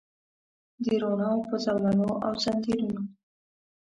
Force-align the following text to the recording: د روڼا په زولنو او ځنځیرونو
د 0.83 0.85
روڼا 1.01 1.29
په 1.47 1.55
زولنو 1.65 2.09
او 2.25 2.33
ځنځیرونو 2.43 3.01